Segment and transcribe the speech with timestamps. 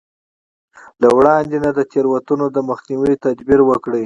[1.01, 3.99] له وړاندې نه د تېروتنو د مخنيوي تدبير وکړي.